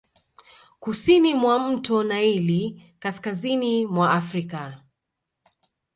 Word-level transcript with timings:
Kusini 0.79 1.35
mwa 1.35 1.59
mto 1.59 2.03
Naili 2.03 2.93
kaskazini 2.99 3.85
mwa 3.85 4.11
Afrika 4.11 4.81